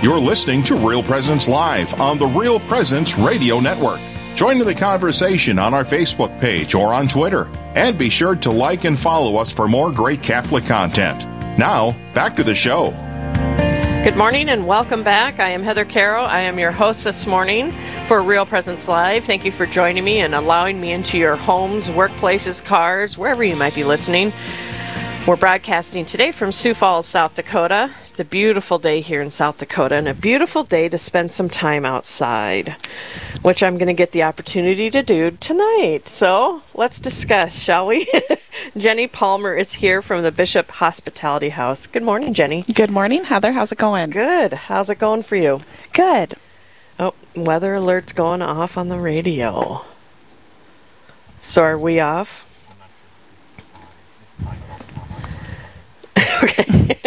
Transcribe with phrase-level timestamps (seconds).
[0.00, 3.98] You're listening to Real Presence Live on the Real Presence Radio Network.
[4.36, 7.48] Join in the conversation on our Facebook page or on Twitter.
[7.74, 11.24] And be sure to like and follow us for more great Catholic content.
[11.58, 12.90] Now, back to the show.
[14.04, 15.40] Good morning and welcome back.
[15.40, 16.26] I am Heather Carroll.
[16.26, 17.74] I am your host this morning
[18.06, 19.24] for Real Presence Live.
[19.24, 23.56] Thank you for joining me and allowing me into your homes, workplaces, cars, wherever you
[23.56, 24.32] might be listening.
[25.26, 27.90] We're broadcasting today from Sioux Falls, South Dakota.
[28.18, 31.48] It's a beautiful day here in South Dakota and a beautiful day to spend some
[31.48, 32.74] time outside,
[33.42, 36.08] which I'm going to get the opportunity to do tonight.
[36.08, 38.12] So let's discuss, shall we?
[38.76, 41.86] Jennie Palmer is here from the Bishop Hospitality House.
[41.86, 42.64] Good morning, Jennie.
[42.74, 43.52] Good morning, Heather.
[43.52, 44.10] How's it going?
[44.10, 44.52] Good.
[44.52, 45.60] How's it going for you?
[45.92, 46.34] Good.
[46.98, 49.84] Oh, weather alert's going off on the radio.
[51.40, 52.44] So are we off?
[56.42, 56.98] okay.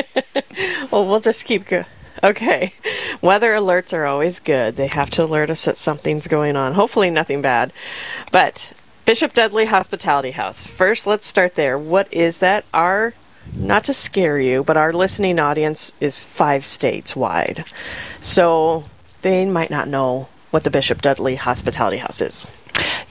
[0.91, 1.85] Well, we'll just keep going.
[2.23, 2.73] Okay.
[3.21, 4.75] Weather alerts are always good.
[4.75, 6.73] They have to alert us that something's going on.
[6.73, 7.71] Hopefully, nothing bad.
[8.31, 8.73] But
[9.05, 10.67] Bishop Dudley Hospitality House.
[10.67, 11.77] First, let's start there.
[11.79, 12.65] What is that?
[12.73, 13.13] Our,
[13.55, 17.65] not to scare you, but our listening audience is five states wide.
[18.19, 18.85] So
[19.21, 22.47] they might not know what the Bishop Dudley Hospitality House is.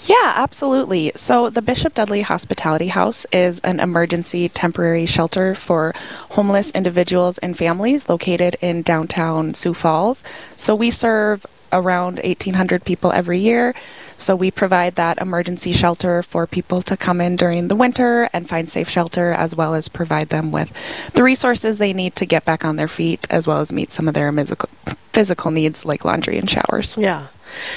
[0.06, 1.12] Yeah, absolutely.
[1.14, 5.95] So, the Bishop Dudley Hospitality House is an emergency temporary shelter for
[6.31, 10.25] homeless individuals and families located in downtown Sioux Falls.
[10.56, 13.75] So, we serve around 1,800 people every year.
[14.17, 18.48] So, we provide that emergency shelter for people to come in during the winter and
[18.48, 20.72] find safe shelter, as well as provide them with
[21.15, 24.09] the resources they need to get back on their feet, as well as meet some
[24.09, 24.33] of their
[25.12, 26.97] physical needs like laundry and showers.
[26.97, 27.28] Yeah.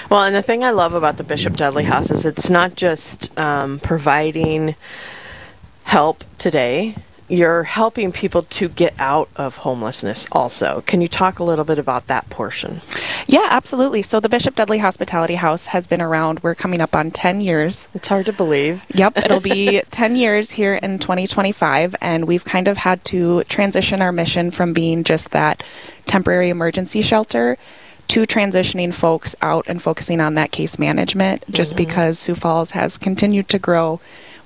[0.10, 3.38] Well, and the thing I love about the Bishop Dudley House is it's not just
[3.38, 4.76] um, providing
[5.84, 6.96] help today.
[7.30, 10.84] You're helping people to get out of homelessness also.
[10.86, 12.82] Can you talk a little bit about that portion?
[13.28, 14.02] Yeah, absolutely.
[14.02, 16.44] So the Bishop Dudley Hospitality House has been around.
[16.44, 17.88] We're coming up on 10 years.
[17.94, 18.86] It's hard to believe.
[18.94, 21.96] Yep, it'll be 10 years here in 2025.
[22.02, 25.64] And we've kind of had to transition our mission from being just that
[26.06, 27.58] temporary emergency shelter
[28.14, 31.90] to transitioning folks out and focusing on that case management just mm-hmm.
[31.90, 34.00] because Sioux Falls has continued to grow.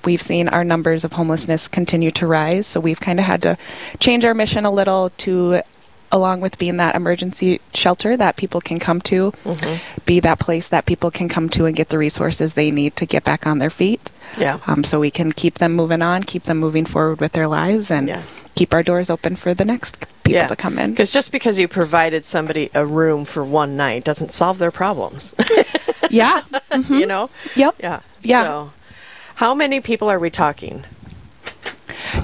[0.05, 3.57] We've seen our numbers of homelessness continue to rise, so we've kind of had to
[4.00, 5.63] change our mission a little to
[6.13, 10.00] along with being that emergency shelter that people can come to, mm-hmm.
[10.06, 13.06] be that place that people can come to and get the resources they need to
[13.06, 14.13] get back on their feet.
[14.39, 14.61] Yeah.
[14.66, 17.91] Um, so we can keep them moving on, keep them moving forward with their lives,
[17.91, 18.23] and yeah.
[18.57, 20.47] Keep our doors open for the next people yeah.
[20.47, 20.91] to come in.
[20.91, 25.34] Because just because you provided somebody a room for one night doesn't solve their problems.
[26.09, 26.41] yeah.
[26.68, 26.94] Mm-hmm.
[26.95, 27.29] You know?
[27.56, 27.75] Yep.
[27.79, 28.01] Yeah.
[28.22, 28.44] Yeah.
[28.44, 28.72] So,
[29.35, 30.84] how many people are we talking?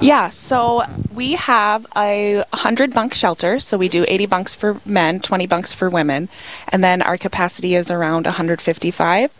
[0.00, 3.58] Yeah, so we have a 100 bunk shelter.
[3.58, 6.28] So we do 80 bunks for men, 20 bunks for women.
[6.68, 9.36] And then our capacity is around 155.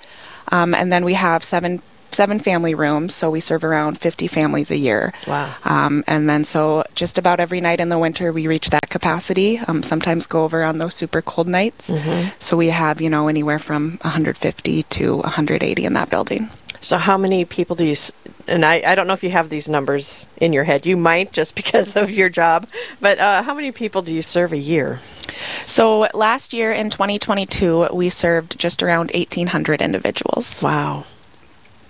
[0.51, 1.83] Um, and then we have seven
[2.15, 5.13] seven family rooms, so we serve around 50 families a year.
[5.27, 5.55] Wow.
[5.65, 9.59] Um, and then so just about every night in the winter, we reach that capacity.
[9.59, 11.91] Um, sometimes go over on those super cold nights.
[11.91, 12.31] Mm-hmm.
[12.39, 16.51] So we have, you know, anywhere from 150 to 180 in that building.
[16.85, 17.97] So, how many people do you,
[18.47, 21.33] and I, I don't know if you have these numbers in your head, you might
[21.33, 22.69] just because of your job,
[23.01, 25.01] but uh, how many people do you serve a year?
[25.65, 30.63] So, last year in 2022, we served just around 1,800 individuals.
[30.63, 31.07] Wow.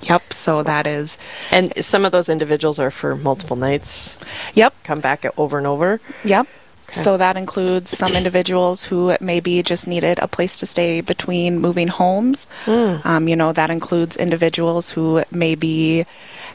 [0.08, 1.18] Yep, so that is.
[1.50, 4.18] And some of those individuals are for multiple nights?
[4.54, 4.74] Yep.
[4.84, 6.00] Come back over and over?
[6.24, 6.46] Yep.
[6.88, 7.00] Okay.
[7.00, 11.88] So that includes some individuals who maybe just needed a place to stay between moving
[11.88, 12.46] homes.
[12.66, 13.04] Mm.
[13.04, 16.06] Um, you know, that includes individuals who maybe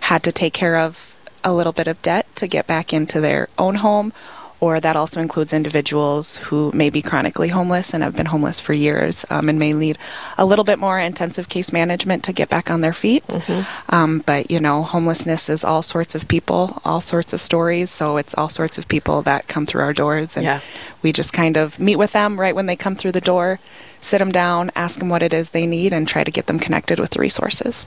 [0.02, 3.50] had to take care of a little bit of debt to get back into their
[3.58, 4.14] own home
[4.62, 8.74] or that also includes individuals who may be chronically homeless and have been homeless for
[8.74, 9.98] years um, and may need
[10.38, 13.26] a little bit more intensive case management to get back on their feet.
[13.28, 13.96] Mm-hmm.
[13.96, 17.90] Um, but, you know, homelessness is all sorts of people, all sorts of stories.
[17.90, 20.36] So it's all sorts of people that come through our doors.
[20.36, 20.60] And yeah.
[21.02, 23.60] we just kind of meet with them right when they come through the door,
[24.02, 26.60] sit them down, ask them what it is they need, and try to get them
[26.60, 27.86] connected with the resources.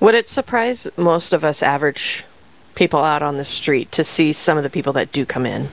[0.00, 2.24] Would it surprise most of us average
[2.74, 5.68] people out on the street to see some of the people that do come in?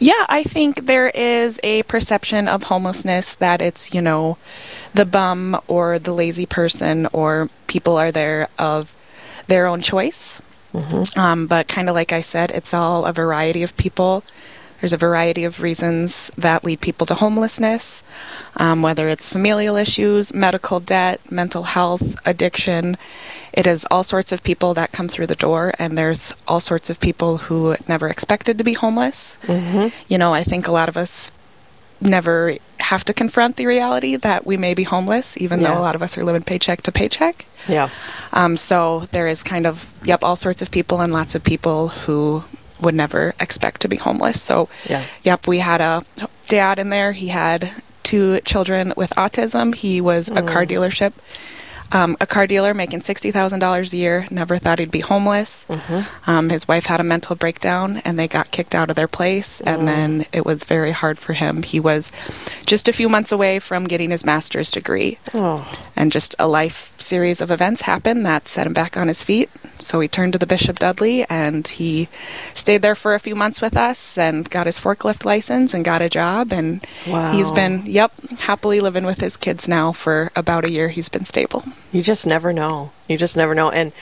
[0.00, 4.38] Yeah, I think there is a perception of homelessness that it's, you know,
[4.94, 8.94] the bum or the lazy person or people are there of
[9.46, 10.40] their own choice.
[10.72, 11.18] Mm-hmm.
[11.18, 14.22] Um, but kind of like I said, it's all a variety of people.
[14.80, 18.04] There's a variety of reasons that lead people to homelessness,
[18.56, 22.96] um, whether it's familial issues, medical debt, mental health, addiction.
[23.58, 26.90] It is all sorts of people that come through the door, and there's all sorts
[26.90, 29.36] of people who never expected to be homeless.
[29.42, 29.88] Mm-hmm.
[30.10, 31.32] You know, I think a lot of us
[32.00, 35.74] never have to confront the reality that we may be homeless, even Yeah.
[35.74, 37.46] though a lot of us are living paycheck to paycheck.
[37.66, 37.88] Yeah.
[38.32, 41.88] Um, so there is kind of, yep, all sorts of people and lots of people
[41.88, 42.44] who
[42.80, 44.40] would never expect to be homeless.
[44.40, 45.02] So, Yeah.
[45.24, 46.04] yep, we had a
[46.46, 47.10] dad in there.
[47.12, 47.72] He had
[48.04, 49.74] two children with autism.
[49.74, 51.12] He was a car dealership.
[51.90, 54.26] Um, a car dealer making sixty thousand dollars a year.
[54.30, 55.64] Never thought he'd be homeless.
[56.26, 59.60] Um, his wife had a mental breakdown, and they got kicked out of their place.
[59.62, 61.62] And then it was very hard for him.
[61.62, 62.12] He was
[62.66, 65.66] just a few months away from getting his master's degree Oh.
[65.96, 69.48] and just a life series of events happened that set him back on his feet.
[69.78, 72.08] So he turned to the Bishop Dudley and he
[72.52, 76.02] stayed there for a few months with us and got his forklift license and got
[76.02, 76.52] a job.
[76.52, 77.32] And Wow.
[77.32, 80.88] he's been, yep, happily living with his kids now for about a year.
[80.88, 81.64] He's been stable.
[81.92, 82.90] You just never know.
[83.08, 83.70] You just never know.
[83.70, 83.92] And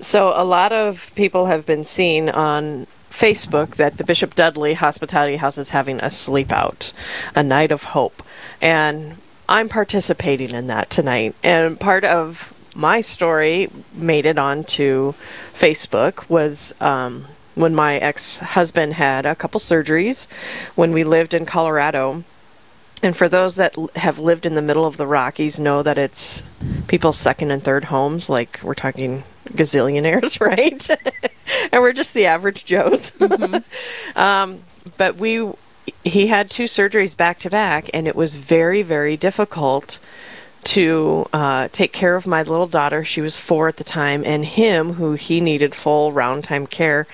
[0.00, 5.36] so a lot of people have been seen on Facebook that the Bishop Dudley Hospitality
[5.36, 6.92] House is having a sleep out,
[7.34, 8.22] a night of hope.
[8.60, 9.16] And
[9.48, 11.34] I'm participating in that tonight.
[11.42, 15.14] And part of my story made it onto
[15.52, 17.24] Facebook was um,
[17.54, 20.30] when my ex husband had a couple surgeries
[20.74, 22.22] when we lived in Colorado.
[23.02, 25.98] And for those that l- have lived in the middle of the Rockies, know that
[25.98, 26.42] it's
[26.88, 28.28] people's second and third homes.
[28.28, 30.88] Like we're talking gazillionaires, right?
[31.72, 33.12] and we're just the average Joes.
[34.16, 34.60] um,
[34.96, 35.52] but we,
[36.04, 40.00] he had two surgeries back to back, and it was very, very difficult
[40.64, 43.04] to uh, take care of my little daughter.
[43.04, 47.06] She was four at the time, and him, who he needed full round time care.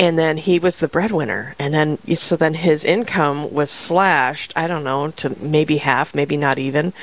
[0.00, 1.54] And then he was the breadwinner.
[1.58, 6.38] And then, so then his income was slashed, I don't know, to maybe half, maybe
[6.38, 6.94] not even.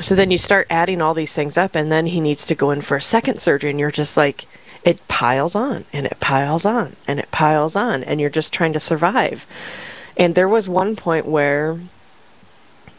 [0.00, 2.72] So then you start adding all these things up, and then he needs to go
[2.72, 4.46] in for a second surgery, and you're just like,
[4.84, 8.72] it piles on, and it piles on, and it piles on, and you're just trying
[8.72, 9.46] to survive.
[10.16, 11.78] And there was one point where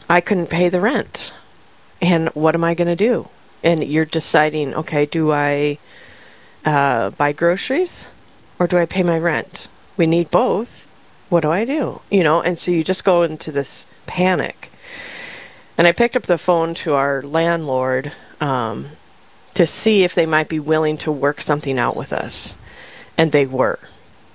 [0.09, 1.33] I couldn't pay the rent.
[2.01, 3.27] And what am I going to do?
[3.61, 5.79] And you're deciding, okay, do I
[6.63, 8.07] uh, buy groceries
[8.59, 9.69] or do I pay my rent?
[9.95, 10.87] We need both.
[11.29, 12.01] What do I do?
[12.09, 14.71] You know, and so you just go into this panic.
[15.77, 18.11] And I picked up the phone to our landlord
[18.41, 18.87] um,
[19.53, 22.57] to see if they might be willing to work something out with us.
[23.17, 23.79] And they were,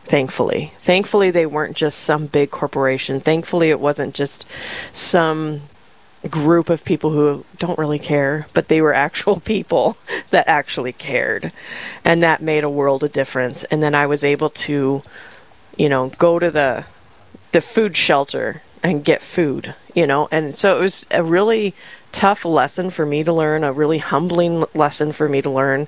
[0.04, 0.72] thankfully.
[0.80, 3.20] Thankfully, they weren't just some big corporation.
[3.20, 4.46] Thankfully, it wasn't just
[4.92, 5.62] some
[6.28, 9.96] group of people who don't really care, but they were actual people
[10.30, 11.52] that actually cared.
[12.04, 13.64] And that made a world of difference.
[13.64, 15.02] And then I was able to,
[15.76, 16.84] you know, go to the
[17.52, 20.28] the food shelter and get food, you know.
[20.30, 21.74] And so it was a really
[22.10, 25.86] tough lesson for me to learn, a really humbling lesson for me to learn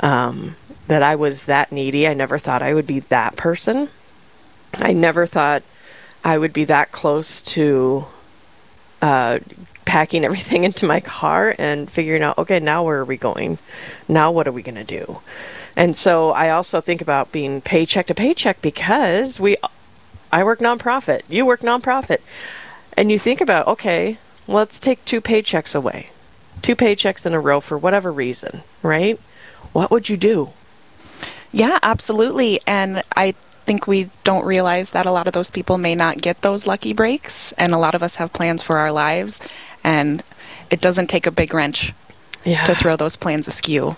[0.00, 0.56] um,
[0.88, 2.06] that I was that needy.
[2.06, 3.88] I never thought I would be that person.
[4.74, 5.62] I never thought
[6.24, 8.06] I would be that close to
[9.00, 9.38] uh,
[9.86, 13.58] packing everything into my car and figuring out, okay, now where are we going?
[14.06, 15.20] Now what are we going to do?
[15.74, 19.56] And so I also think about being paycheck to paycheck because we,
[20.32, 22.18] I work nonprofit, you work nonprofit,
[22.96, 26.10] and you think about, okay, let's take two paychecks away,
[26.62, 29.20] two paychecks in a row for whatever reason, right?
[29.72, 30.50] What would you do?
[31.52, 32.60] Yeah, absolutely.
[32.66, 33.34] And I
[33.66, 36.92] think we don't realize that a lot of those people may not get those lucky
[36.92, 37.52] breaks.
[37.58, 39.40] And a lot of us have plans for our lives.
[39.84, 40.22] And
[40.70, 41.92] it doesn't take a big wrench
[42.44, 42.64] Yeah.
[42.64, 43.96] to throw those plans askew.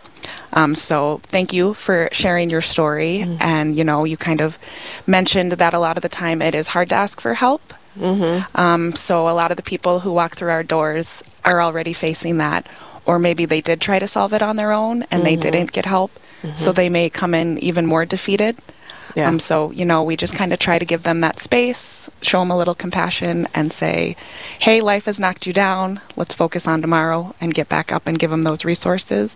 [0.52, 3.20] Um, so thank you for sharing your story.
[3.40, 4.58] And, you know, you kind of
[5.06, 7.74] mentioned that a lot of the time it is hard to ask for help.
[8.54, 12.38] Um, so a lot of the people who walk through our doors are already facing
[12.38, 12.66] that.
[13.04, 15.84] Or maybe they did try to solve it on their own and they didn't get
[15.86, 16.10] help.
[16.54, 18.56] So they may come in even more defeated.
[19.18, 19.28] Yeah.
[19.28, 22.38] Um, so, you know, we just kind of try to give them that space, show
[22.38, 24.14] them a little compassion, and say,
[24.60, 26.00] hey, life has knocked you down.
[26.14, 29.34] Let's focus on tomorrow and get back up and give them those resources.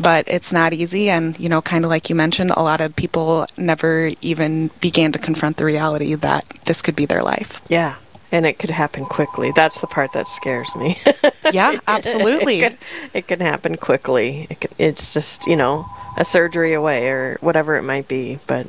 [0.00, 1.08] But it's not easy.
[1.08, 5.12] And, you know, kind of like you mentioned, a lot of people never even began
[5.12, 7.62] to confront the reality that this could be their life.
[7.68, 7.94] Yeah.
[8.32, 9.52] And it could happen quickly.
[9.54, 10.98] That's the part that scares me.
[11.52, 12.62] Yeah, absolutely.
[12.62, 12.78] it, could,
[13.14, 14.48] it can happen quickly.
[14.50, 18.38] It could, it's just, you know, a surgery away or whatever it might be.
[18.46, 18.66] But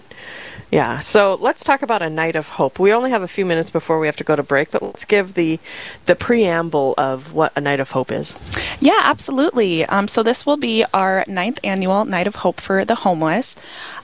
[0.73, 2.79] yeah, so let's talk about a night of hope.
[2.79, 5.05] We only have a few minutes before we have to go to break, but let's
[5.05, 5.59] give the
[6.07, 8.39] the preamble of what a night of hope is.
[8.79, 9.85] Yeah, absolutely.
[9.85, 13.55] Um, so this will be our ninth annual Night of Hope for the Homeless,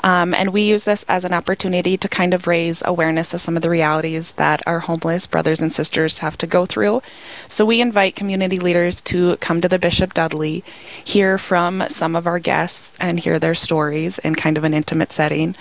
[0.04, 3.56] um, and we use this as an opportunity to kind of raise awareness of some
[3.56, 7.02] of the realities that our homeless brothers and sisters have to go through.
[7.48, 10.64] So we invite community leaders to come to the Bishop Dudley,
[11.04, 15.12] hear from some of our guests, and hear their stories in kind of an intimate
[15.12, 15.56] setting,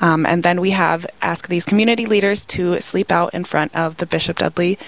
[0.00, 3.96] um, and then we have asked these community leaders to sleep out in front of
[3.98, 4.78] the Bishop Dudley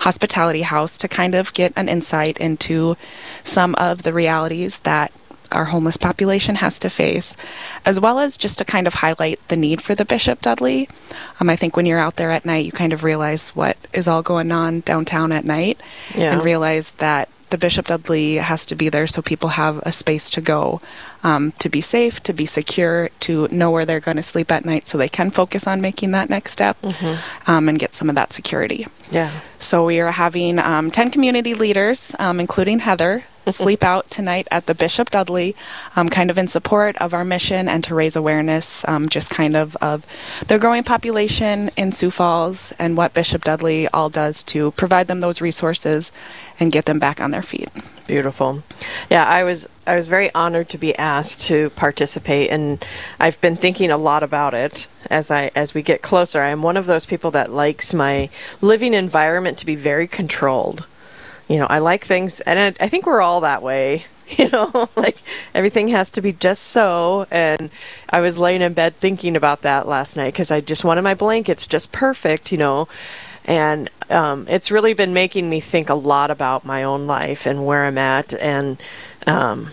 [0.00, 2.96] Hospitality House to kind of get an insight into
[3.42, 5.12] some of the realities that
[5.52, 7.36] our homeless population has to face,
[7.84, 10.88] as well as just to kind of highlight the need for the Bishop Dudley.
[11.38, 14.08] Um, I think when you're out there at night, you kind of realize what is
[14.08, 15.80] all going on downtown at night
[16.16, 16.32] Yeah.
[16.32, 20.28] and realize that the Bishop Dudley has to be there so people have a space
[20.30, 20.80] to go,
[21.24, 24.64] um, to be safe, to be secure, to know where they're going to sleep at
[24.64, 26.76] night so they can focus on making that next step
[27.46, 28.86] um, and get some of that security.
[29.10, 29.40] Yeah.
[29.58, 34.66] So we are having um, 10 community leaders, um, including Heather, sleep out tonight at
[34.66, 35.56] the Bishop Dudley,
[35.96, 39.56] um, kind of in support of our mission and to raise awareness, um, just kind
[39.56, 40.06] of of
[40.48, 45.20] the growing population in Sioux Falls and what Bishop Dudley all does to provide them
[45.20, 46.12] those resources
[46.60, 47.70] and get them back on their feet.
[48.06, 48.62] Beautiful.
[49.10, 52.84] Yeah, I was I was very honored to be asked to participate and
[53.18, 56.42] I've been thinking a lot about it as I as we get closer.
[56.42, 58.28] I am one of those people that likes my
[58.60, 60.86] living environment to be very controlled.
[61.48, 64.06] You know, I like things and I, I think we're all that way.
[64.38, 65.18] You know, like
[65.54, 67.26] everything has to be just so.
[67.30, 67.68] And
[68.08, 71.12] I was laying in bed thinking about that last night because I just wanted my
[71.12, 72.88] blankets just perfect, you know
[73.44, 77.66] and um, it's really been making me think a lot about my own life and
[77.66, 78.80] where I'm at, and
[79.26, 79.70] um,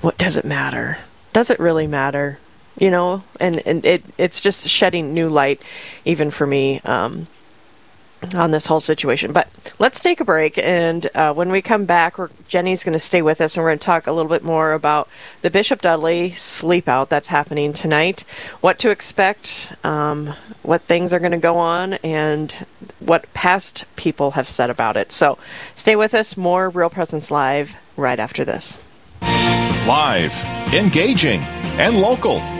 [0.00, 0.98] what does it matter?
[1.32, 2.38] Does it really matter?
[2.78, 5.60] You know, and and it it's just shedding new light,
[6.04, 6.80] even for me.
[6.80, 7.26] Um,
[8.34, 9.32] on this whole situation.
[9.32, 9.48] But
[9.78, 12.16] let's take a break, and uh, when we come back,
[12.48, 14.72] Jennie's going to stay with us, and we're going to talk a little bit more
[14.72, 15.08] about
[15.42, 18.24] the Bishop Dudley sleep out that's happening tonight,
[18.60, 22.52] what to expect, um, what things are going to go on, and
[22.98, 25.12] what past people have said about it.
[25.12, 25.38] So
[25.74, 26.36] stay with us.
[26.36, 28.78] More Real Presence Live right after this.
[29.86, 30.34] Live,
[30.74, 31.40] engaging,
[31.78, 32.42] and local.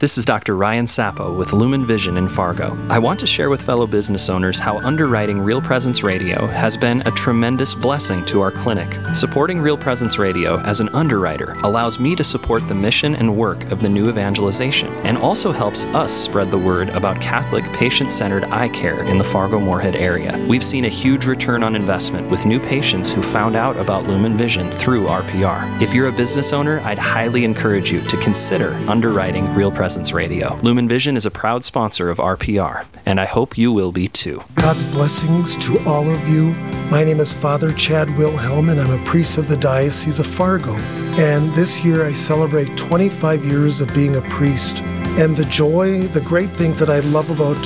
[0.00, 0.54] This is Dr.
[0.56, 2.78] Ryan Sappo with Lumen Vision in Fargo.
[2.88, 7.00] I want to share with fellow business owners how underwriting Real Presence Radio has been
[7.00, 8.86] a tremendous blessing to our clinic.
[9.12, 13.72] Supporting Real Presence Radio as an underwriter allows me to support the mission and work
[13.72, 18.44] of the new evangelization and also helps us spread the word about Catholic patient centered
[18.44, 20.38] eye care in the Fargo Moorhead area.
[20.48, 24.36] We've seen a huge return on investment with new patients who found out about Lumen
[24.36, 25.82] Vision through RPR.
[25.82, 30.54] If you're a business owner, I'd highly encourage you to consider underwriting Real Presence Radio.
[30.56, 34.44] Lumen Vision is a proud sponsor of RPR, and I hope you will be too.
[34.56, 36.50] God's blessings to all of you.
[36.90, 40.74] My name is Father Chad Wilhelm, and I'm a priest of the Diocese of Fargo.
[41.16, 44.82] And this year I celebrate 25 years of being a priest.
[45.18, 47.56] And the joy, the great things that I love about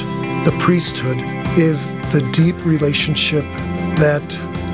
[0.44, 1.18] the priesthood
[1.58, 3.42] is the deep relationship
[3.98, 4.22] that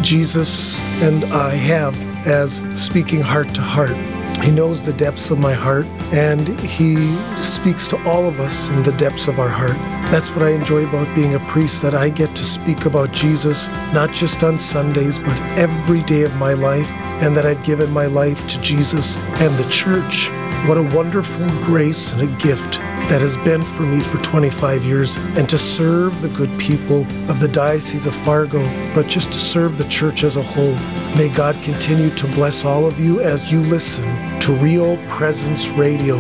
[0.03, 3.97] Jesus and I have as speaking heart to heart.
[4.43, 6.97] He knows the depths of my heart, and He
[7.43, 9.77] speaks to all of us in the depths of our heart.
[10.11, 13.69] That's what I enjoy about being a priest, that I get to speak about Jesus,
[13.93, 16.91] not just on Sundays, but every day of my life,
[17.23, 20.31] and that I've given my life to Jesus and the church.
[20.67, 25.17] What a wonderful grace and a gift that has been for me for 25 years,
[25.37, 28.63] and to serve the good people of the Diocese of Fargo,
[28.95, 30.75] but just to serve the church as a whole.
[31.17, 34.05] May God continue to bless all of you as you listen
[34.41, 36.17] to Real Presence Radio.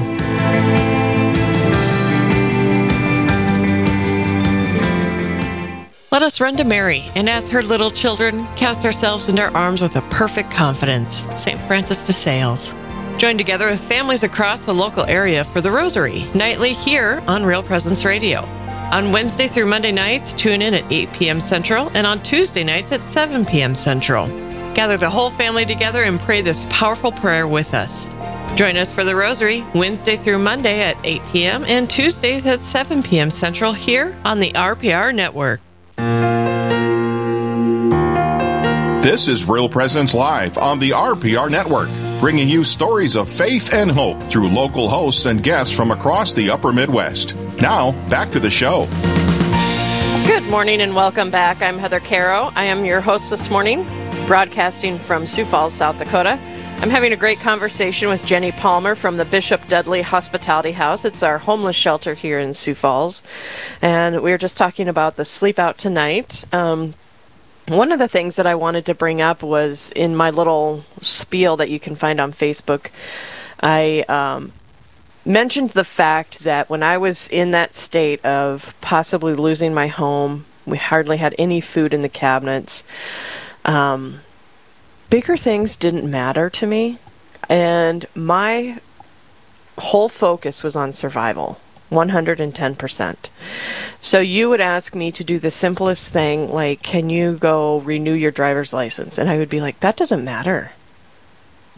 [6.11, 9.83] Let us run to Mary, and as her little children, cast ourselves into her arms
[9.83, 11.27] with a perfect confidence.
[11.37, 11.61] St.
[11.61, 12.75] Francis de Sales.
[13.19, 17.65] Join together with families across the local area for the Rosary, nightly here on Real
[17.65, 18.43] Presence Radio.
[18.93, 21.41] On Wednesday through Monday nights, tune in at 8 p.m.
[21.41, 23.75] Central, and on Tuesday nights at 7 p.m.
[23.75, 24.29] Central.
[24.73, 28.07] Gather the whole family together and pray this powerful prayer with us.
[28.55, 31.65] Join us for the Rosary Wednesday through Monday at 8 p.m.
[31.65, 33.33] and Tuesdays at 7 p.m.
[33.33, 35.61] Central here on the RPR Network.
[39.03, 41.89] This is Real Presence Live on the RPR Network,
[42.21, 46.51] bringing you stories of faith and hope through local hosts and guests from across the
[46.51, 47.37] upper Midwest.
[47.61, 48.89] Now, back to the show.
[50.27, 51.63] Good morning and welcome back.
[51.63, 52.51] I'm Heather Carroll.
[52.57, 53.85] I am your host this morning,
[54.27, 56.39] broadcasting from Sioux Falls, South Dakota.
[56.81, 61.05] I'm having a great conversation with Jennie Palmer from the Bishop Dudley Hospitality House.
[61.05, 63.23] It's our homeless shelter here in Sioux Falls.
[63.81, 66.45] And we were just talking about the sleep out tonight.
[66.53, 66.95] Um,
[67.69, 71.57] one of the things that I wanted to bring up was in my little spiel
[71.57, 72.91] that you can find on Facebook.
[73.61, 74.53] I um,
[75.25, 80.47] mentioned the fact that when I was in that state of possibly losing my home,
[80.67, 82.85] we hardly had any food in the cabinets.
[83.65, 84.21] Um,
[85.11, 86.99] bigger things didn't matter to me.
[87.49, 88.81] And my
[89.79, 91.61] whole focus was on survival
[91.91, 93.17] 110%.
[94.01, 98.13] So you would ask me to do the simplest thing, like, can you go renew
[98.13, 99.19] your driver's license?
[99.19, 100.73] And I would be like, that doesn't matter.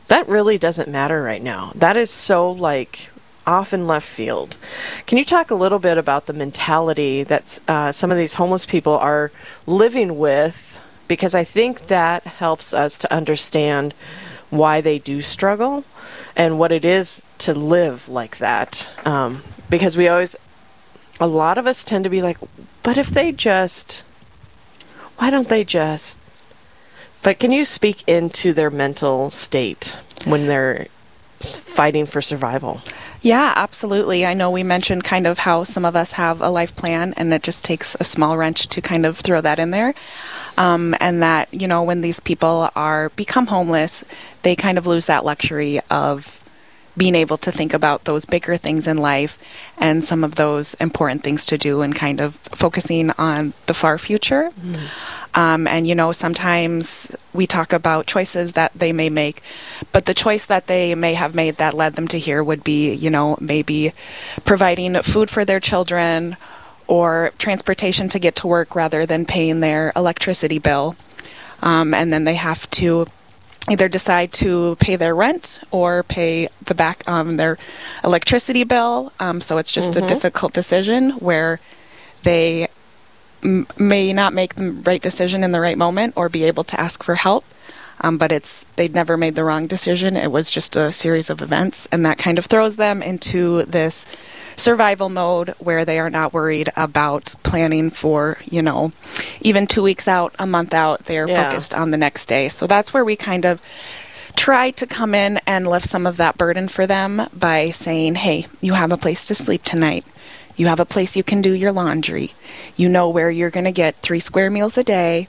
[0.08, 1.72] That really doesn't matter right now.
[1.74, 3.10] That is so, like,
[3.46, 4.58] off in left field.
[5.06, 8.66] Can you talk a little bit about the mentality that uh, some of these homeless
[8.66, 9.32] people are
[9.66, 10.80] living with?
[11.08, 13.94] Because I think that helps us to understand
[14.50, 15.84] why they do struggle
[16.36, 18.90] and what it is to live like that.
[19.06, 20.36] Um, because we always,
[21.18, 22.38] a lot of us tend to be like,
[22.82, 24.04] but if they just,
[25.16, 26.18] why don't they just?
[27.22, 30.86] But can you speak into their mental state when they're
[31.40, 32.80] fighting for survival?
[33.22, 34.24] Yeah, absolutely.
[34.24, 37.34] I know we mentioned kind of how some of us have a life plan and
[37.34, 39.94] it just takes a small wrench to kind of throw that in there.
[40.56, 44.04] Um, and that, you know, when these people are become homeless,
[44.42, 46.39] they kind of lose that luxury of
[46.96, 49.38] being able to think about those bigger things in life
[49.78, 53.96] and some of those important things to do and kind of focusing on the far
[53.98, 54.50] future.
[54.60, 54.88] Mm.
[55.32, 59.42] Um, and, you know, sometimes we talk about choices that they may make,
[59.92, 62.92] but the choice that they may have made that led them to here would be,
[62.92, 63.92] you know, maybe
[64.44, 66.36] providing food for their children
[66.88, 70.96] or transportation to get to work rather than paying their electricity bill.
[71.62, 73.06] Um, and then they have to
[73.68, 77.58] either decide to pay their rent or pay the back um, their
[78.02, 79.12] electricity bill.
[79.20, 80.04] Um, so it's just mm-hmm.
[80.04, 81.60] a difficult decision where
[82.22, 82.68] they
[83.44, 86.80] m- may not make the right decision in the right moment or be able to
[86.80, 87.44] ask for help.
[88.02, 90.16] Um, but it's they'd never made the wrong decision.
[90.16, 94.06] It was just a series of events, and that kind of throws them into this
[94.56, 98.92] survival mode where they are not worried about planning for, you know,
[99.40, 101.04] even two weeks out, a month out.
[101.04, 101.48] They are yeah.
[101.48, 102.48] focused on the next day.
[102.48, 103.62] So that's where we kind of
[104.36, 108.46] try to come in and lift some of that burden for them by saying, hey,
[108.60, 110.04] you have a place to sleep tonight.
[110.56, 112.32] You have a place you can do your laundry.
[112.76, 115.26] You know where you're going to get three square meals a day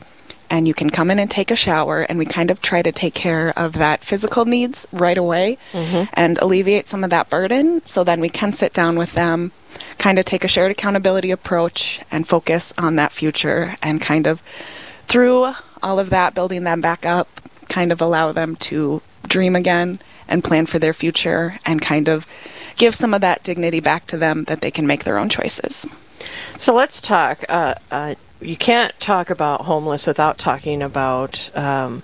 [0.51, 2.91] and you can come in and take a shower and we kind of try to
[2.91, 6.03] take care of that physical needs right away mm-hmm.
[6.13, 9.51] and alleviate some of that burden so then we can sit down with them
[9.97, 14.41] kind of take a shared accountability approach and focus on that future and kind of
[15.07, 17.29] through all of that building them back up
[17.69, 22.27] kind of allow them to dream again and plan for their future and kind of
[22.75, 25.85] give some of that dignity back to them that they can make their own choices
[26.57, 32.01] so let's talk uh, uh, you can't talk about homeless without talking about um,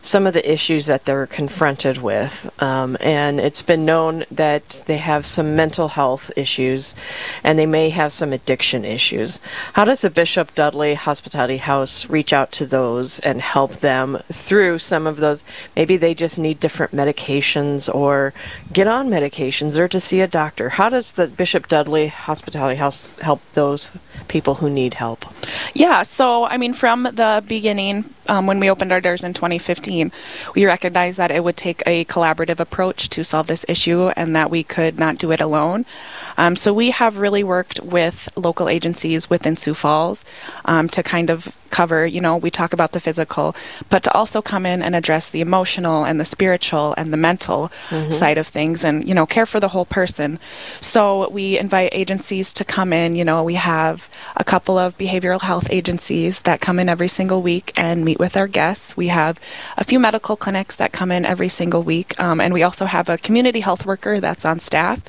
[0.00, 2.50] some of the issues that they're confronted with.
[2.62, 6.94] Um, and it's been known that they have some mental health issues
[7.42, 9.40] and they may have some addiction issues.
[9.74, 14.78] How does the Bishop Dudley Hospitality House reach out to those and help them through
[14.78, 15.44] some of those?
[15.76, 18.32] Maybe they just need different medications or
[18.72, 20.70] get on medications or to see a doctor.
[20.70, 23.90] How does the Bishop Dudley Hospitality House help those
[24.28, 25.24] people who need help?
[25.74, 30.12] Yeah, so I mean, from the beginning, um, when we opened our doors in 2015,
[30.54, 34.50] we recognized that it would take a collaborative approach to solve this issue and that
[34.50, 35.84] we could not do it alone.
[36.36, 40.24] Um, so we have really worked with local agencies within Sioux Falls
[40.64, 43.54] um, to kind of cover, you know, we talk about the physical,
[43.88, 47.70] but to also come in and address the emotional and the spiritual and the mental
[47.88, 48.10] mm-hmm.
[48.10, 50.38] side of things and, you know, care for the whole person.
[50.80, 53.16] So we invite agencies to come in.
[53.16, 57.42] You know, we have a couple of behavioral health agencies that come in every single
[57.42, 58.96] week and meet with our guests.
[58.96, 59.40] We have
[59.76, 63.08] a few medical clinics that come in every single week, um, and we also have
[63.08, 65.00] a community health worker that's on staff,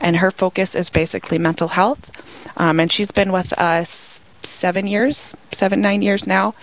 [0.00, 2.10] and her focus is basically mental health.
[2.56, 6.54] Um, and she's been with us seven years, seven, nine years now.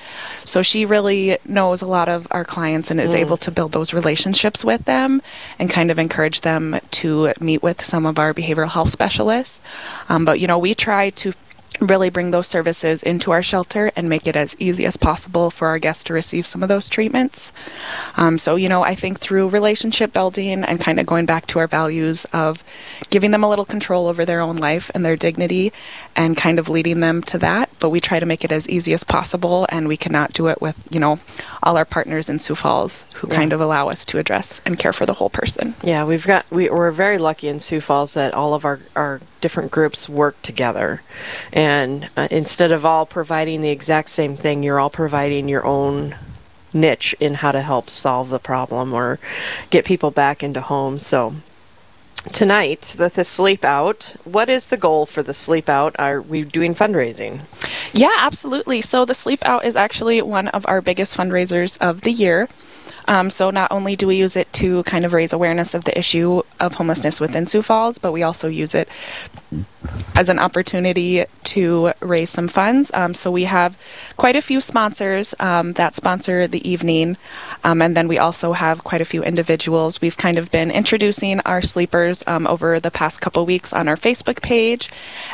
[0.44, 3.20] So she really knows a lot of our clients and is mm.
[3.20, 5.22] able to build those relationships with them
[5.58, 9.62] and kind of encourage them to meet with some of our behavioral health specialists.
[10.10, 11.34] Um, but, you know, we try to
[11.80, 15.68] really bring those services into our shelter and make it as easy as possible for
[15.68, 17.52] our guests to receive some of those treatments.
[18.18, 21.60] Um, so, you know, I think through relationship building and kind of going back to
[21.60, 22.64] our values of
[23.10, 25.72] giving them a little control over their own life and their dignity
[26.16, 27.70] and kind of leading them to that.
[27.80, 30.62] But we try to make it as easy as possible, and we cannot do it
[30.62, 31.20] with, you know,
[31.64, 33.36] all our partners in Sioux Falls who yeah.
[33.36, 35.76] kind of allow us to address and care for the whole person.
[35.82, 39.22] Yeah, we've got, we, we're very lucky in Sioux Falls that all of our, our
[39.42, 41.02] different groups work together.
[41.52, 46.16] And uh, instead of all providing the exact same thing, you're all providing your own
[46.74, 49.20] niche in how to help solve the problem or
[49.70, 51.06] get people back into homes.
[51.06, 51.36] So
[52.32, 55.96] tonight, the, the sleep out, what is the goal for the sleep out?
[55.98, 57.42] Are we doing fundraising?
[57.94, 58.82] Yeah, absolutely.
[58.82, 62.48] So the sleep out is actually one of our biggest fundraisers of the year.
[63.08, 65.98] Um, so not only do we use it to kind of raise awareness of the
[65.98, 68.88] issue of homelessness within Sioux Falls, but we also use it
[70.16, 72.92] as an opportunity to raise some funds.
[72.94, 73.78] Um, so we have
[74.18, 77.18] quite a few sponsors um, that sponsor the evening,
[77.64, 80.02] um, and then we also have quite a few individuals.
[80.02, 83.96] We've kind of been introducing our sleepers um, over the past couple weeks on our
[83.96, 84.90] Facebook page,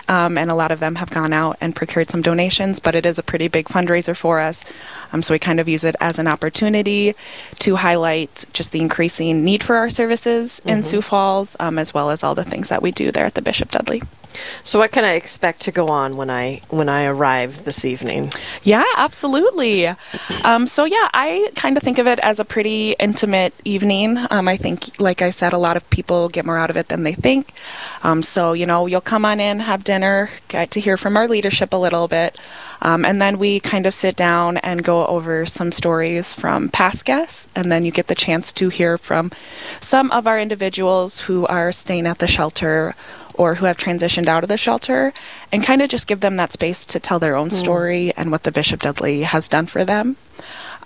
[0.08, 2.80] um, and a lot of them have gone out and procured some donations.
[2.80, 4.66] But it is a pretty big fundraiser for us,
[5.12, 7.14] um, so we kind of use it as an opportunity
[7.60, 12.10] to highlight just the increasing need for our services in Sioux Falls, um, as well
[12.10, 14.02] as all the things that we do there at the Bishop Dudley.
[14.64, 18.32] So, what can I expect to go on when I when I arrive this evening?
[18.64, 19.88] Yeah, absolutely.
[20.44, 24.18] Um, so yeah, I kind of think of it as a pretty intimate evening.
[24.30, 26.88] Um, I think, like I said, a lot of people get more out of it
[26.88, 27.54] than they think.
[28.04, 31.28] Um, so you know, you'll come on in, have dinner, get to hear from our
[31.28, 32.38] leadership a little bit,
[32.82, 37.06] um, and then we kind of sit down and go over some stories from past
[37.06, 39.32] guests, and then you get the chance to hear from
[39.80, 42.96] some of our individuals who are staying at the shelter
[43.38, 45.14] or who have transitioned out of the shelter
[45.52, 48.44] and kind of just give them that space to tell their own story and what
[48.44, 50.18] the Bishop Dudley has done for them.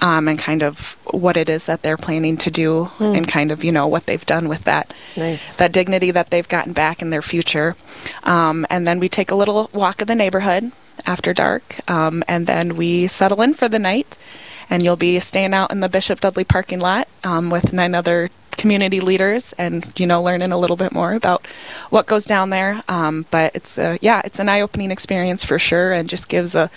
[0.02, 3.66] Um, and kind of what it is that they're planning to do, and kind of
[3.66, 5.56] you know what they've done with that Nice.
[5.56, 7.76] that dignity that they've gotten back in their future.
[8.24, 10.72] Um, and then we take a little walk of the neighborhood
[11.06, 14.18] after dark, um, and then we settle in for the night.
[14.70, 18.30] And you'll be staying out in the Bishop Dudley parking lot um, with nine other
[18.60, 21.48] community leaders, and you know, learning a little bit more about
[21.90, 22.84] what goes down there.
[22.88, 26.70] Um, but it's a, yeah, it's an eye-opening experience for sure, and just gives a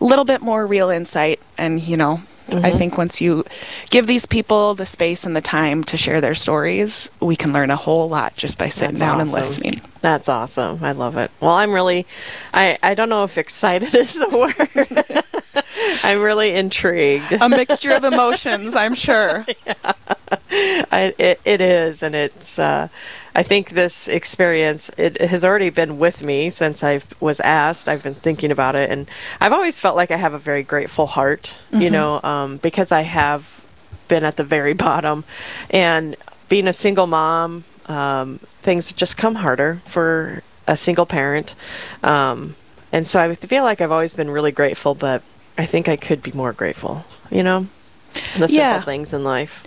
[0.00, 1.40] little bit more real insight.
[1.58, 3.44] And you know, I think once you
[3.90, 7.70] give these people the space and the time to share their stories, we can learn
[7.70, 9.80] a whole lot just by sitting That's down and listening.
[10.00, 10.82] That's awesome.
[10.82, 11.30] I love it.
[11.40, 12.06] Well, I'm really,
[12.52, 15.24] I, I don't know if excited is the word.
[16.04, 17.32] I'm really intrigued.
[17.32, 19.46] A mixture of emotions, I'm sure.
[20.50, 22.58] I, it, it is, and it's.
[22.58, 22.88] Uh,
[23.34, 27.88] I think this experience it has already been with me since I was asked.
[27.88, 29.08] I've been thinking about it, and
[29.40, 31.56] I've always felt like I have a very grateful heart.
[31.72, 33.62] You know, um, because I have
[34.08, 35.24] been at the very bottom,
[35.70, 36.16] and
[36.48, 41.54] being a single mom, um, things just come harder for a single parent,
[42.02, 42.54] um,
[42.92, 45.22] and so I feel like I've always been really grateful, but
[45.58, 47.04] I think I could be more grateful.
[47.30, 47.66] You know,
[48.36, 48.80] the simple Yeah.
[48.82, 49.62] things in life.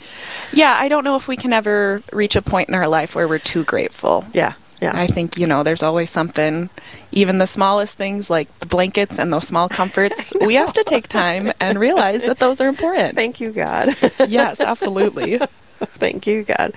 [0.53, 3.27] Yeah, I don't know if we can ever reach a point in our life where
[3.27, 4.25] we're too grateful.
[4.33, 4.91] Yeah, yeah.
[4.93, 6.69] I think, you know, there's always something,
[7.11, 11.07] even the smallest things like the blankets and those small comforts, we have to take
[11.07, 13.15] time and realize that those are important.
[13.15, 13.95] Thank you, God.
[14.27, 15.39] yes, absolutely.
[15.97, 16.73] Thank you, God.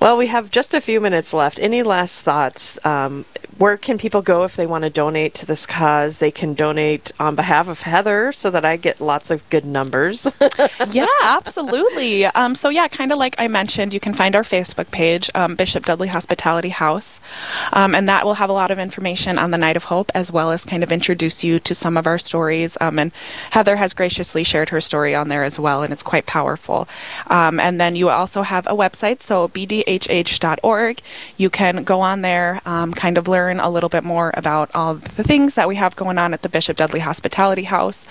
[0.00, 1.58] Well, we have just a few minutes left.
[1.58, 2.84] Any last thoughts?
[2.84, 3.24] Um,
[3.58, 6.18] where can people go if they want to donate to this cause?
[6.18, 10.26] They can donate on behalf of Heather so that I get lots of good numbers.
[10.90, 12.24] yeah, absolutely.
[12.26, 15.54] Um, so yeah, kind of like I mentioned, you can find our Facebook page, um,
[15.54, 17.20] Bishop Dudley Hospitality House,
[17.72, 20.32] um, and that will have a lot of information on the Night of Hope, as
[20.32, 22.76] well as kind of introduce you to some of our stories.
[22.80, 23.12] Um, and
[23.50, 26.88] Heather has graciously shared her story on there as well, and it's quite powerful.
[27.28, 31.00] Um, and then you also have a website, so bdhh.org.
[31.36, 34.94] You can go on there, um, kind of learn a little bit more about all
[34.94, 38.06] the things that we have going on at the Bishop Dudley Hospitality House,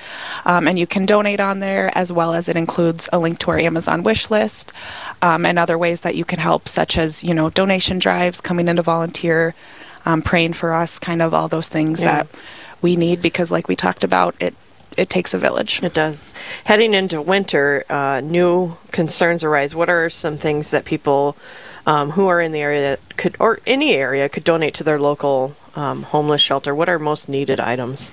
[0.45, 3.51] um, and you can donate on there as well as it includes a link to
[3.51, 4.71] our Amazon wish list
[5.21, 8.67] um, and other ways that you can help, such as you know donation drives, coming
[8.67, 9.55] in to volunteer,
[10.05, 12.23] um, praying for us, kind of all those things Yeah.
[12.23, 12.27] that
[12.81, 14.53] we need because, like we talked about, it
[14.97, 15.81] it takes a village.
[15.83, 16.33] it does.
[16.65, 19.75] Heading into winter, uh, new concerns arise.
[19.75, 21.37] What are some things that people
[21.85, 24.99] um, who are in the area that could, or any area, could donate to their
[24.99, 26.73] local um, homeless shelter?
[26.73, 28.11] What are most needed items?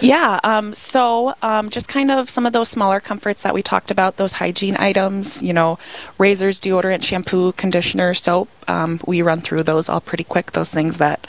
[0.00, 3.90] Yeah, um, so um, just kind of some of those smaller comforts that we talked
[3.90, 5.78] about, those hygiene items, you know,
[6.18, 8.48] razors, deodorant, shampoo, conditioner, soap.
[8.68, 11.26] Um, we run through those all pretty quick, those things that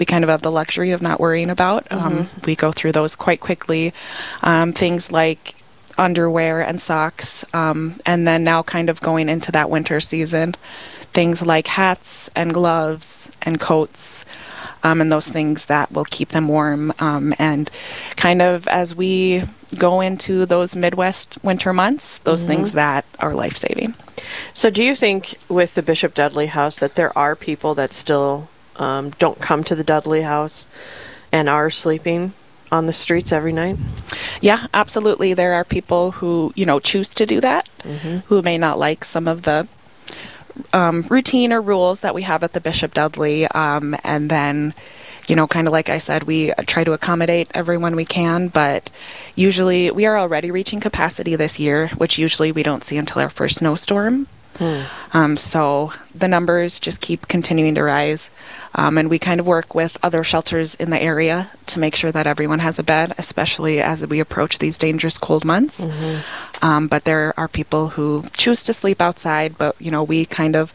[0.00, 1.86] we kind of have the luxury of not worrying about.
[1.92, 3.92] Um, we go through those quite quickly.
[4.42, 5.56] Um, things like
[5.98, 7.44] underwear and socks.
[7.52, 10.54] Um, and then now, kind of going into that winter season,
[11.12, 14.24] things like hats and gloves and coats.
[14.82, 16.94] Um, and those things that will keep them warm.
[16.98, 17.70] Um, and
[18.16, 19.42] kind of as we
[19.76, 23.92] go into those Midwest winter months, those things that are life saving.
[24.54, 28.48] So, do you think with the Bishop Dudley House that there are people that still
[28.80, 30.66] um, don't come to the Dudley House
[31.30, 32.32] and are sleeping
[32.72, 33.76] on the streets every night?
[34.40, 35.34] Yeah, absolutely.
[35.34, 37.68] There are people who, you know, choose to do that,
[38.26, 39.68] who may not like some of the
[40.72, 43.46] um, routine or rules that we have at the Bishop Dudley.
[43.48, 44.74] Um, and then,
[45.28, 48.90] you know, kind of like I said, we try to accommodate everyone we can, but
[49.34, 53.28] usually we are already reaching capacity this year, which usually we don't see until our
[53.28, 54.26] first snowstorm.
[55.12, 58.30] Um, so the numbers just keep continuing to rise.
[58.74, 62.12] Um, and we kind of work with other shelters in the area to make sure
[62.12, 65.80] that everyone has a bed, especially as we approach these dangerous cold months.
[66.62, 70.54] Um, but there are people who choose to sleep outside, but, you know, we kind
[70.54, 70.72] of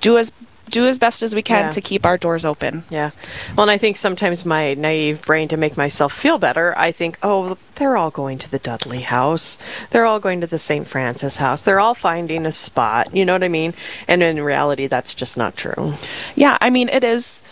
[0.00, 0.32] do as
[0.74, 1.70] do as best as we can Yeah.
[1.70, 2.82] to keep our doors open.
[2.90, 3.10] Yeah.
[3.56, 7.16] Well, and I think sometimes my naive brain, to make myself feel better, I think,
[7.22, 9.56] oh, they're all going to the Dudley house.
[9.90, 10.86] They're all going to the St.
[10.88, 11.62] Francis house.
[11.62, 13.14] They're all finding a spot.
[13.14, 13.72] You know what I mean?
[14.08, 15.94] And in reality, that's just not true.
[16.34, 17.42] Yeah, I mean, it is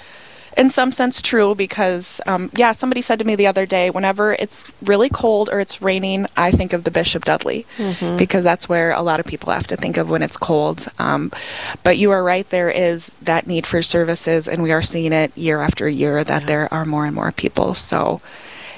[0.57, 4.33] in some sense true because, um, yeah, somebody said to me the other day, whenever
[4.35, 7.67] it's really cold or it's raining, I think of the Bishop Dudley
[8.19, 10.87] because that's where a lot of people have to think of when it's cold.
[10.99, 11.31] Um,
[11.83, 15.37] but you are right, there is that need for services, and we are seeing it
[15.37, 17.75] year after year that there are more and more people.
[17.75, 18.21] So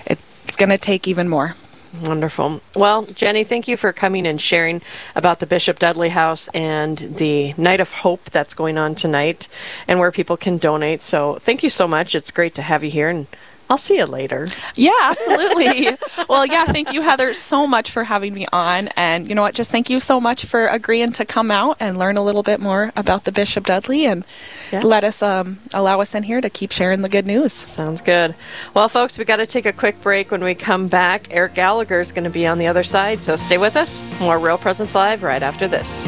[0.06, 1.56] it, it's going to take even more.
[2.02, 2.60] Wonderful.
[2.74, 4.82] Well, Jennie, thank you for coming and sharing
[5.14, 9.48] about the Bishop Dudley House and the Night of Hope that's going on tonight
[9.86, 11.00] and where people can donate.
[11.00, 12.14] So thank you so much.
[12.14, 13.26] It's great to have you here, and
[13.70, 14.46] I'll see you later.
[14.76, 15.88] Yeah, absolutely.
[16.28, 18.88] well, yeah, thank you, Heather, so much for having me on.
[18.96, 19.54] And you know what?
[19.54, 22.60] Just thank you so much for agreeing to come out and learn a little bit
[22.60, 24.24] more about the Bishop Dudley and
[24.70, 24.80] Yeah.
[24.80, 27.52] let us um, allow us in here to keep sharing the good news.
[27.52, 28.34] Sounds good.
[28.74, 30.30] Well, folks, we got to take a quick break.
[30.30, 33.22] When we come back, Eric Gallagher is going to be on the other side.
[33.24, 34.04] So stay with us.
[34.20, 36.06] More Real Presence Live right after this.